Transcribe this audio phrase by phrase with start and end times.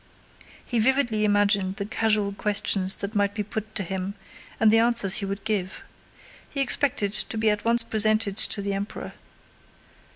[0.65, 4.15] He vividly imagined the casual questions that might be put to him
[4.59, 5.83] and the answers he would give.
[6.49, 9.13] He expected to be at once presented to the Emperor.